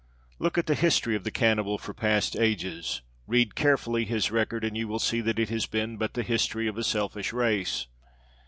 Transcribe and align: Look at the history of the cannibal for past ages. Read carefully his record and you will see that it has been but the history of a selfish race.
Look 0.39 0.57
at 0.57 0.65
the 0.65 0.73
history 0.73 1.15
of 1.15 1.25
the 1.25 1.29
cannibal 1.29 1.77
for 1.77 1.93
past 1.93 2.35
ages. 2.35 3.03
Read 3.27 3.53
carefully 3.53 4.03
his 4.03 4.31
record 4.31 4.63
and 4.63 4.75
you 4.75 4.87
will 4.87 4.97
see 4.97 5.21
that 5.21 5.37
it 5.37 5.49
has 5.49 5.67
been 5.67 5.95
but 5.97 6.15
the 6.15 6.23
history 6.23 6.65
of 6.67 6.75
a 6.79 6.83
selfish 6.83 7.31
race. 7.31 7.85